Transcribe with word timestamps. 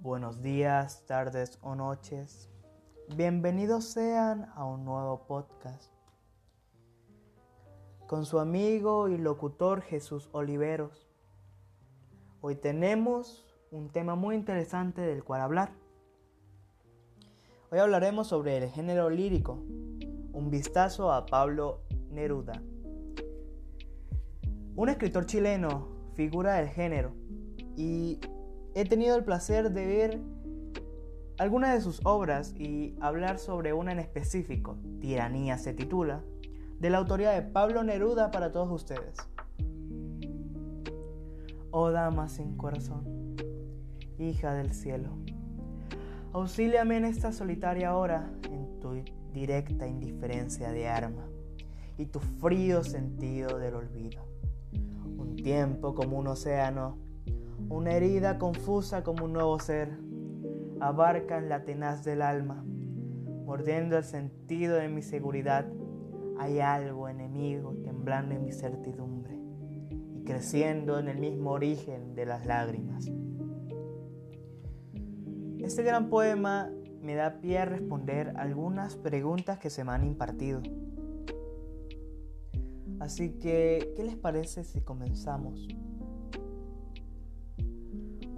Buenos 0.00 0.42
días, 0.42 1.04
tardes 1.06 1.58
o 1.60 1.74
noches. 1.74 2.48
Bienvenidos 3.16 3.84
sean 3.84 4.48
a 4.54 4.64
un 4.64 4.84
nuevo 4.84 5.26
podcast 5.26 5.92
con 8.06 8.24
su 8.24 8.38
amigo 8.38 9.08
y 9.08 9.18
locutor 9.18 9.82
Jesús 9.82 10.28
Oliveros. 10.30 11.10
Hoy 12.40 12.54
tenemos 12.54 13.44
un 13.72 13.88
tema 13.90 14.14
muy 14.14 14.36
interesante 14.36 15.00
del 15.00 15.24
cual 15.24 15.40
hablar. 15.40 15.72
Hoy 17.72 17.80
hablaremos 17.80 18.28
sobre 18.28 18.56
el 18.56 18.70
género 18.70 19.10
lírico, 19.10 19.54
un 20.32 20.48
vistazo 20.48 21.12
a 21.12 21.26
Pablo 21.26 21.80
Neruda. 22.12 22.62
Un 24.76 24.90
escritor 24.90 25.26
chileno, 25.26 25.88
figura 26.14 26.54
del 26.54 26.68
género, 26.68 27.16
y 27.76 28.20
he 28.80 28.84
tenido 28.84 29.16
el 29.16 29.24
placer 29.24 29.72
de 29.72 29.86
ver 29.86 30.20
algunas 31.36 31.74
de 31.74 31.80
sus 31.80 32.00
obras 32.04 32.54
y 32.56 32.94
hablar 33.00 33.40
sobre 33.40 33.72
una 33.72 33.90
en 33.90 33.98
específico, 33.98 34.78
Tiranía 35.00 35.58
se 35.58 35.74
titula, 35.74 36.22
de 36.78 36.88
la 36.88 36.98
autoría 36.98 37.30
de 37.30 37.42
Pablo 37.42 37.82
Neruda 37.82 38.30
para 38.30 38.52
todos 38.52 38.70
ustedes. 38.70 39.16
Oh 41.72 41.90
dama 41.90 42.28
sin 42.28 42.56
corazón, 42.56 43.34
hija 44.16 44.54
del 44.54 44.72
cielo, 44.72 45.10
auxíliame 46.32 46.98
en 46.98 47.04
esta 47.04 47.32
solitaria 47.32 47.96
hora 47.96 48.30
en 48.44 48.78
tu 48.78 49.02
directa 49.32 49.88
indiferencia 49.88 50.70
de 50.70 50.86
arma 50.86 51.26
y 51.96 52.06
tu 52.06 52.20
frío 52.20 52.84
sentido 52.84 53.58
del 53.58 53.74
olvido. 53.74 54.22
Un 55.18 55.34
tiempo 55.34 55.96
como 55.96 56.16
un 56.16 56.28
océano 56.28 57.07
una 57.68 57.92
herida 57.92 58.38
confusa 58.38 59.02
como 59.02 59.26
un 59.26 59.32
nuevo 59.34 59.58
ser, 59.58 59.98
abarcan 60.80 61.48
la 61.48 61.64
tenaz 61.64 62.04
del 62.04 62.22
alma, 62.22 62.64
mordiendo 63.44 63.96
el 63.98 64.04
sentido 64.04 64.76
de 64.76 64.88
mi 64.88 65.02
seguridad. 65.02 65.66
Hay 66.38 66.60
algo 66.60 67.08
enemigo 67.08 67.74
temblando 67.84 68.34
en 68.34 68.44
mi 68.44 68.52
certidumbre 68.52 69.38
y 70.14 70.22
creciendo 70.24 70.98
en 70.98 71.08
el 71.08 71.18
mismo 71.18 71.50
origen 71.50 72.14
de 72.14 72.26
las 72.26 72.46
lágrimas. 72.46 73.10
Este 75.58 75.82
gran 75.82 76.08
poema 76.08 76.70
me 77.02 77.14
da 77.14 77.40
pie 77.40 77.58
a 77.58 77.64
responder 77.64 78.32
algunas 78.36 78.96
preguntas 78.96 79.58
que 79.58 79.68
se 79.68 79.84
me 79.84 79.92
han 79.92 80.04
impartido. 80.04 80.62
Así 83.00 83.38
que, 83.38 83.92
¿qué 83.96 84.02
les 84.02 84.16
parece 84.16 84.64
si 84.64 84.80
comenzamos? 84.80 85.68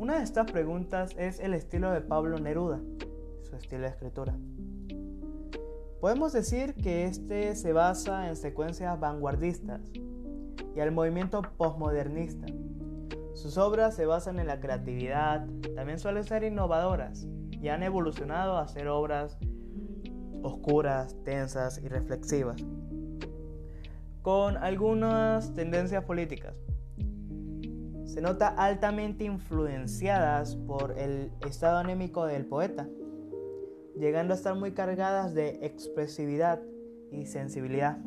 Una 0.01 0.17
de 0.17 0.25
estas 0.25 0.51
preguntas 0.51 1.15
es 1.19 1.41
el 1.41 1.53
estilo 1.53 1.91
de 1.91 2.01
Pablo 2.01 2.39
Neruda, 2.39 2.81
su 3.43 3.55
estilo 3.55 3.83
de 3.83 3.89
escritura. 3.89 4.35
Podemos 6.01 6.33
decir 6.33 6.73
que 6.73 7.05
este 7.05 7.55
se 7.55 7.75
basa 7.75 8.31
en 8.31 8.37
secuencias 8.37 8.99
vanguardistas 8.99 9.83
y 10.75 10.81
al 10.81 10.93
movimiento 10.93 11.43
postmodernista. 11.59 12.47
Sus 13.35 13.59
obras 13.59 13.95
se 13.95 14.07
basan 14.07 14.39
en 14.39 14.47
la 14.47 14.59
creatividad, 14.59 15.47
también 15.75 15.99
suelen 15.99 16.25
ser 16.25 16.45
innovadoras 16.45 17.27
y 17.51 17.69
han 17.69 17.83
evolucionado 17.83 18.57
a 18.57 18.69
ser 18.69 18.89
obras 18.89 19.37
oscuras, 20.43 21.15
tensas 21.27 21.77
y 21.77 21.89
reflexivas, 21.89 22.65
con 24.23 24.57
algunas 24.57 25.53
tendencias 25.53 26.05
políticas 26.05 26.55
se 28.11 28.21
nota 28.21 28.49
altamente 28.49 29.23
influenciadas 29.23 30.57
por 30.57 30.99
el 30.99 31.31
estado 31.47 31.79
anémico 31.79 32.27
del 32.27 32.45
poeta, 32.45 32.89
llegando 33.97 34.35
a 34.35 34.37
estar 34.37 34.57
muy 34.57 34.73
cargadas 34.73 35.33
de 35.33 35.61
expresividad 35.63 36.61
y 37.13 37.27
sensibilidad. 37.27 37.99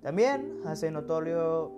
También 0.00 0.62
hace 0.64 0.90
notorio 0.90 1.70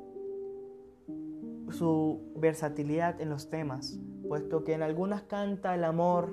su 1.70 2.20
versatilidad 2.36 3.20
en 3.20 3.30
los 3.30 3.50
temas, 3.50 3.98
puesto 4.28 4.62
que 4.62 4.74
en 4.74 4.82
algunas 4.82 5.24
canta 5.24 5.74
el 5.74 5.82
amor, 5.82 6.30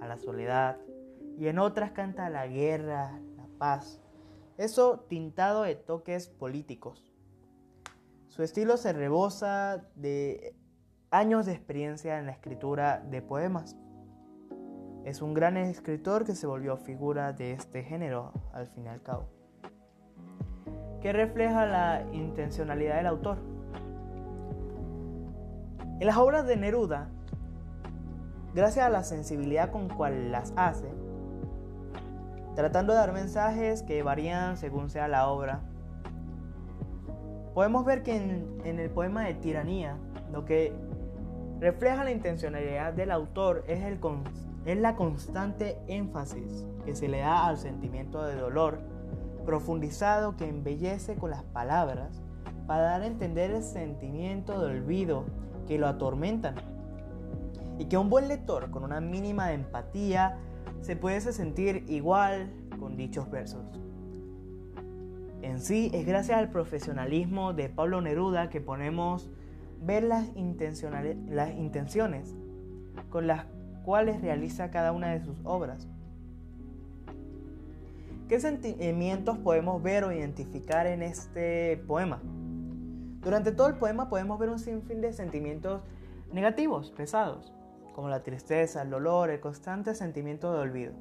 a 0.00 0.08
la 0.08 0.18
soledad, 0.18 0.78
y 1.38 1.46
en 1.46 1.60
otras 1.60 1.92
canta 1.92 2.28
la 2.28 2.48
guerra, 2.48 3.20
la 3.36 3.46
paz, 3.58 4.00
eso 4.58 5.04
tintado 5.08 5.62
de 5.62 5.76
toques 5.76 6.26
políticos. 6.26 7.13
Su 8.34 8.42
estilo 8.42 8.76
se 8.76 8.92
rebosa 8.92 9.84
de 9.94 10.56
años 11.12 11.46
de 11.46 11.52
experiencia 11.52 12.18
en 12.18 12.26
la 12.26 12.32
escritura 12.32 12.98
de 12.98 13.22
poemas. 13.22 13.76
Es 15.04 15.22
un 15.22 15.34
gran 15.34 15.56
escritor 15.56 16.24
que 16.24 16.34
se 16.34 16.48
volvió 16.48 16.76
figura 16.76 17.32
de 17.32 17.52
este 17.52 17.84
género 17.84 18.32
al 18.52 18.66
fin 18.66 18.86
y 18.86 18.88
al 18.88 19.00
cabo, 19.02 19.28
que 21.00 21.12
refleja 21.12 21.64
la 21.64 22.08
intencionalidad 22.12 22.96
del 22.96 23.06
autor. 23.06 23.38
En 26.00 26.04
las 26.04 26.16
obras 26.16 26.44
de 26.44 26.56
Neruda, 26.56 27.10
gracias 28.52 28.84
a 28.84 28.90
la 28.90 29.04
sensibilidad 29.04 29.70
con 29.70 29.88
cual 29.88 30.32
las 30.32 30.52
hace, 30.56 30.92
tratando 32.56 32.94
de 32.94 32.98
dar 32.98 33.12
mensajes 33.12 33.84
que 33.84 34.02
varían 34.02 34.56
según 34.56 34.90
sea 34.90 35.06
la 35.06 35.28
obra, 35.28 35.62
Podemos 37.54 37.84
ver 37.84 38.02
que 38.02 38.16
en, 38.16 38.78
el 38.80 38.90
poema 38.90 39.24
de 39.24 39.34
Tiranía, 39.34 39.96
lo 40.32 40.44
que 40.44 40.72
refleja 41.60 42.02
la 42.02 42.10
intencionalidad 42.10 42.92
del 42.92 43.12
autor 43.12 43.64
es, 43.68 43.84
el, 43.84 44.00
es 44.66 44.76
la 44.78 44.96
constante 44.96 45.78
énfasis 45.86 46.66
que 46.84 46.96
se 46.96 47.06
le 47.06 47.20
da 47.20 47.46
al 47.46 47.56
sentimiento 47.56 48.24
de 48.24 48.34
dolor 48.34 48.80
profundizado 49.46 50.36
que 50.36 50.48
embellece 50.48 51.14
con 51.14 51.30
las 51.30 51.44
palabras 51.44 52.22
para 52.66 52.82
dar 52.82 53.02
a 53.02 53.06
entender 53.06 53.52
el 53.52 53.62
sentimiento 53.62 54.60
de 54.60 54.72
olvido 54.72 55.24
que 55.68 55.78
lo 55.78 55.86
atormentan. 55.86 56.56
Y 57.78 57.84
que 57.86 57.98
un 57.98 58.10
buen 58.10 58.26
lector 58.26 58.70
con 58.70 58.82
una 58.82 59.00
mínima 59.00 59.52
empatía 59.52 60.38
se 60.80 60.96
puede 60.96 61.20
sentir 61.20 61.84
igual 61.88 62.52
con 62.80 62.96
dichos 62.96 63.30
versos. 63.30 63.62
En 65.44 65.60
sí 65.60 65.90
es 65.92 66.06
gracias 66.06 66.38
al 66.38 66.48
profesionalismo 66.48 67.52
de 67.52 67.68
Pablo 67.68 68.00
Neruda 68.00 68.48
que 68.48 68.62
ponemos 68.62 69.28
ver 69.82 70.02
las, 70.02 70.26
intenciones 70.34 72.34
con 73.10 73.26
las 73.26 73.44
cuales 73.84 74.22
realiza 74.22 74.70
cada 74.70 74.92
una 74.92 75.12
de 75.12 75.20
sus 75.20 75.36
obras. 75.44 75.86
¿Qué 78.26 78.40
sentimientos 78.40 79.36
podemos 79.36 79.82
ver 79.82 80.04
o 80.04 80.12
identificar 80.12 80.86
en 80.86 81.02
este 81.02 81.76
poema? 81.86 82.22
Durante 83.20 83.52
todo 83.52 83.68
el 83.68 83.74
poema 83.74 84.08
podemos 84.08 84.38
ver 84.38 84.48
un 84.48 84.58
sinfín 84.58 85.02
de 85.02 85.12
sentimientos 85.12 85.82
negativos, 86.32 86.90
pesados, 86.90 87.52
como 87.94 88.08
la 88.08 88.22
tristeza, 88.22 88.80
el 88.80 88.88
dolor, 88.88 89.28
el 89.28 89.40
constante 89.40 89.94
sentimiento 89.94 90.54
de 90.54 90.60
olvido, 90.60 90.94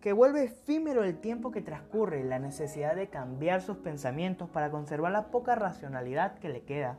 que 0.00 0.12
vuelve 0.12 0.44
efímero 0.44 1.04
el 1.04 1.18
tiempo 1.20 1.50
que 1.50 1.60
transcurre 1.60 2.20
y 2.20 2.24
la 2.24 2.38
necesidad 2.38 2.96
de 2.96 3.08
cambiar 3.08 3.60
sus 3.62 3.76
pensamientos 3.76 4.48
para 4.48 4.70
conservar 4.70 5.12
la 5.12 5.30
poca 5.30 5.54
racionalidad 5.54 6.38
que 6.38 6.48
le 6.48 6.62
queda. 6.62 6.98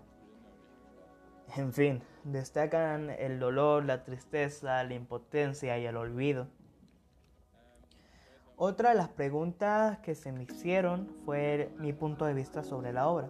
En 1.58 1.74
fin, 1.74 2.02
destacan 2.24 3.10
el 3.10 3.40
dolor, 3.40 3.84
la 3.84 4.04
tristeza, 4.04 4.84
la 4.84 4.94
impotencia 4.94 5.78
y 5.78 5.86
el 5.86 5.98
olvido. 5.98 6.48
Otra 8.56 8.90
de 8.90 8.96
las 8.96 9.10
preguntas 9.10 9.98
que 10.00 10.14
se 10.14 10.32
me 10.32 10.44
hicieron 10.44 11.10
fue 11.26 11.74
mi 11.80 11.94
punto 11.94 12.26
de 12.26 12.34
vista 12.34 12.64
sobre 12.64 12.94
la 12.94 13.08
obra. 13.08 13.28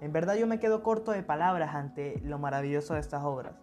En 0.00 0.12
verdad 0.12 0.36
yo 0.36 0.46
me 0.46 0.60
quedo 0.60 0.82
corto 0.84 1.10
de 1.10 1.24
palabras 1.24 1.74
ante 1.74 2.20
lo 2.24 2.38
maravilloso 2.38 2.94
de 2.94 3.00
estas 3.00 3.24
obras. 3.24 3.54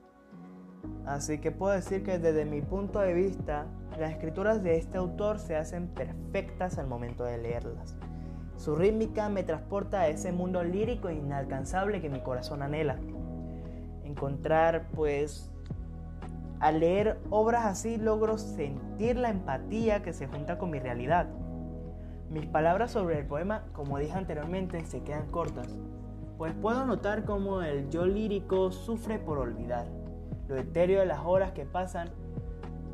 Así 1.06 1.38
que 1.38 1.52
puedo 1.52 1.74
decir 1.74 2.04
que 2.04 2.18
desde 2.18 2.46
mi 2.46 2.62
punto 2.62 3.00
de 3.00 3.14
vista, 3.14 3.68
las 4.00 4.12
escrituras 4.12 4.64
de 4.64 4.78
este 4.78 4.98
autor 4.98 5.38
se 5.38 5.56
hacen 5.56 5.88
perfectas 5.88 6.80
al 6.80 6.88
momento 6.88 7.24
de 7.24 7.38
leerlas. 7.38 7.96
Su 8.58 8.76
rítmica 8.76 9.30
me 9.30 9.44
transporta 9.44 10.02
a 10.02 10.08
ese 10.08 10.32
mundo 10.32 10.64
lírico 10.64 11.10
e 11.10 11.16
inalcanzable 11.16 12.02
que 12.02 12.10
mi 12.10 12.22
corazón 12.22 12.64
anhela. 12.64 12.98
Encontrar, 14.04 14.88
pues, 14.96 15.52
al 16.60 16.80
leer 16.80 17.20
obras 17.30 17.66
así 17.66 17.98
logro 17.98 18.40
sentir 18.40 19.18
la 19.18 19.30
empatía 19.30 20.02
que 20.02 20.14
se 20.14 20.26
junta 20.26 20.58
con 20.58 20.72
mi 20.72 20.80
realidad. 20.80 21.28
Mis 22.32 22.48
palabras 22.48 22.92
sobre 22.92 23.20
el 23.20 23.28
poema, 23.28 23.66
como 23.74 24.00
dije 24.00 24.18
anteriormente, 24.18 24.84
se 24.86 25.04
quedan 25.04 25.30
cortas, 25.30 25.68
pues 26.40 26.54
puedo 26.56 26.84
notar 26.86 27.26
cómo 27.26 27.62
el 27.62 27.90
yo 27.90 28.08
lírico 28.08 28.72
sufre 28.72 29.20
por 29.20 29.38
olvidar 29.38 29.86
lo 30.48 30.58
etéreo 30.58 31.00
de 31.00 31.06
las 31.06 31.26
horas 31.26 31.52
que 31.52 31.66
pasan 31.66 32.10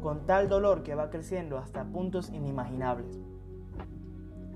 con 0.02 0.26
tal 0.26 0.50
dolor 0.50 0.84
que 0.84 0.96
va 0.96 1.10
creciendo 1.10 1.58
hasta 1.58 1.84
puntos 1.86 2.30
inimaginables. 2.30 3.20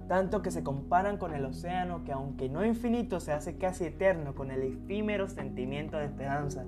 Tanto 0.08 0.42
que 0.42 0.52
se 0.52 0.64
comparan 0.64 1.18
con 1.18 1.34
el 1.34 1.46
océano 1.46 2.04
que 2.04 2.12
aunque 2.12 2.48
no 2.48 2.64
infinito 2.64 3.20
se 3.20 3.32
hace 3.32 3.58
casi 3.58 3.86
eterno 3.86 4.36
con 4.36 4.52
el 4.52 4.62
efímero 4.62 5.28
sentimiento 5.28 5.98
de 5.98 6.06
esperanza. 6.06 6.66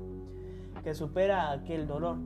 que 0.84 0.94
supera 0.94 1.52
aquel 1.52 1.86
dolor. 1.86 2.18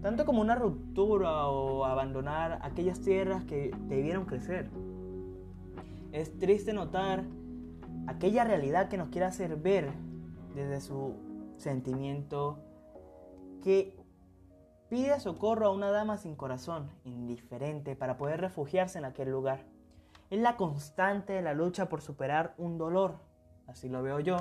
Tanto 0.00 0.24
como 0.24 0.40
una 0.40 0.54
ruptura 0.54 1.48
o 1.48 1.84
abandonar 1.84 2.60
aquellas 2.62 3.00
tierras 3.00 3.44
que 3.44 3.72
debieron 3.88 4.24
crecer. 4.24 4.70
Es 6.12 6.38
triste 6.38 6.72
notar 6.72 7.24
aquella 8.06 8.44
realidad 8.44 8.88
que 8.88 8.96
nos 8.96 9.08
quiere 9.08 9.26
hacer 9.26 9.56
ver 9.56 9.90
desde 10.54 10.80
su 10.80 11.14
sentimiento 11.58 12.58
que 13.60 13.96
pide 14.88 15.18
socorro 15.20 15.66
a 15.66 15.70
una 15.70 15.90
dama 15.90 16.16
sin 16.16 16.34
corazón, 16.34 16.90
indiferente, 17.04 17.96
para 17.96 18.16
poder 18.16 18.40
refugiarse 18.40 18.98
en 18.98 19.04
aquel 19.04 19.30
lugar. 19.30 19.64
Es 20.30 20.40
la 20.40 20.56
constante 20.56 21.34
de 21.34 21.42
la 21.42 21.54
lucha 21.54 21.88
por 21.88 22.00
superar 22.00 22.54
un 22.58 22.78
dolor, 22.78 23.18
así 23.66 23.88
lo 23.88 24.02
veo 24.02 24.20
yo. 24.20 24.36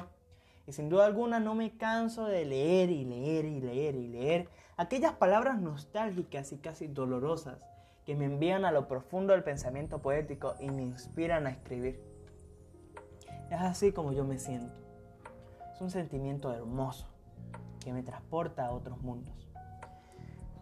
Y 0.66 0.74
sin 0.74 0.90
duda 0.90 1.06
alguna 1.06 1.40
no 1.40 1.56
me 1.56 1.78
canso 1.78 2.26
de 2.26 2.46
leer 2.46 2.90
y 2.90 3.06
leer 3.06 3.46
y 3.46 3.62
leer 3.62 3.96
y 3.96 4.08
leer 4.08 4.50
aquellas 4.76 5.14
palabras 5.14 5.62
nostálgicas 5.62 6.52
y 6.52 6.58
casi 6.58 6.88
dolorosas 6.88 7.66
que 8.06 8.16
me 8.16 8.26
envían 8.26 8.66
a 8.66 8.72
lo 8.72 8.88
profundo 8.88 9.34
del 9.34 9.44
pensamiento 9.44 10.02
poético 10.02 10.56
y 10.60 10.70
me 10.70 10.84
inspiran 10.84 11.48
a 11.48 11.52
escribir. 11.52 12.02
Es 13.50 13.62
así 13.62 13.94
como 13.94 14.12
yo 14.12 14.26
me 14.26 14.40
siento. 14.40 14.76
Es 15.74 15.80
un 15.80 15.90
sentimiento 15.90 16.54
hermoso 16.54 17.08
que 17.88 17.94
me 17.94 18.04
transporta 18.04 18.66
a 18.66 18.72
otros 18.72 19.02
mundos. 19.02 19.34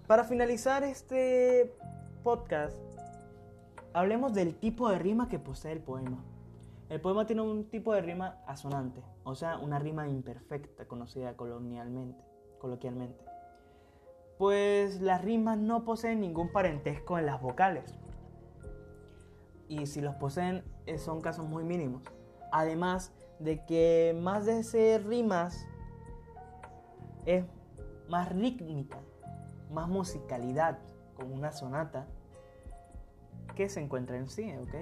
Para 0.05 0.25
finalizar 0.25 0.83
este 0.83 1.73
podcast, 2.23 2.77
hablemos 3.93 4.35
del 4.35 4.53
tipo 4.53 4.89
de 4.89 4.99
rima 4.99 5.27
que 5.27 5.39
posee 5.39 5.71
el 5.71 5.79
poema. 5.79 6.23
El 6.87 7.01
poema 7.01 7.25
tiene 7.25 7.41
un 7.41 7.67
tipo 7.71 7.95
de 7.95 8.01
rima 8.01 8.37
asonante, 8.45 9.01
o 9.23 9.33
sea, 9.33 9.57
una 9.57 9.79
rima 9.79 10.07
imperfecta 10.07 10.87
conocida 10.87 11.35
colonialmente, 11.35 12.23
coloquialmente. 12.59 13.25
Pues 14.37 15.01
las 15.01 15.23
rimas 15.23 15.57
no 15.57 15.83
poseen 15.83 16.21
ningún 16.21 16.51
parentesco 16.51 17.17
en 17.17 17.25
las 17.25 17.41
vocales. 17.41 17.91
Y 19.67 19.87
si 19.87 19.99
los 19.99 20.13
poseen 20.13 20.63
eh, 20.85 20.99
son 20.99 21.21
casos 21.21 21.49
muy 21.49 21.63
mínimos. 21.63 22.03
Además 22.51 23.11
de 23.39 23.65
que 23.65 24.15
más 24.21 24.45
de 24.45 24.61
ser 24.61 25.07
rimas 25.07 25.65
es 27.25 27.45
más 28.09 28.31
rítmica, 28.31 28.99
más 29.71 29.87
musicalidad, 29.87 30.79
como 31.15 31.33
una 31.35 31.51
sonata, 31.51 32.07
que 33.55 33.69
se 33.69 33.79
encuentra 33.79 34.17
en 34.17 34.27
sí, 34.27 34.53
¿ok? 34.55 34.75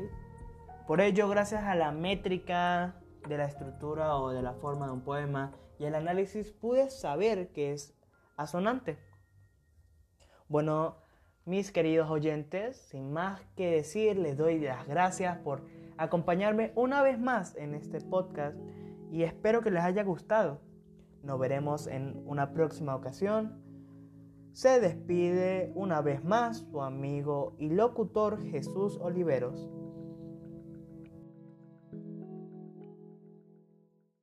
Por 0.87 0.99
ello, 0.99 1.29
gracias 1.29 1.63
a 1.63 1.75
la 1.75 1.91
métrica 1.91 2.95
de 3.27 3.37
la 3.37 3.45
estructura 3.45 4.17
o 4.17 4.31
de 4.31 4.41
la 4.41 4.53
forma 4.53 4.87
de 4.87 4.93
un 4.93 5.01
poema 5.01 5.53
y 5.79 5.85
el 5.85 5.95
análisis, 5.95 6.51
pude 6.51 6.89
saber 6.89 7.51
que 7.51 7.71
es 7.71 7.95
asonante. 8.35 8.99
Bueno, 10.47 10.97
mis 11.45 11.71
queridos 11.71 12.09
oyentes, 12.09 12.77
sin 12.77 13.11
más 13.11 13.41
que 13.55 13.71
decir, 13.71 14.17
les 14.17 14.37
doy 14.37 14.59
las 14.59 14.87
gracias 14.87 15.37
por 15.39 15.63
acompañarme 15.97 16.71
una 16.75 17.01
vez 17.01 17.19
más 17.19 17.55
en 17.55 17.75
este 17.75 18.01
podcast 18.01 18.57
y 19.11 19.23
espero 19.23 19.61
que 19.61 19.71
les 19.71 19.83
haya 19.83 20.03
gustado. 20.03 20.61
Nos 21.23 21.39
veremos 21.39 21.87
en 21.87 22.21
una 22.25 22.51
próxima 22.51 22.95
ocasión. 22.95 23.61
Se 24.51 24.79
despide 24.79 25.71
una 25.73 26.01
vez 26.01 26.23
más 26.23 26.59
su 26.69 26.81
amigo 26.81 27.55
y 27.57 27.69
locutor 27.69 28.39
Jesús 28.41 28.99
Oliveros. 29.01 29.69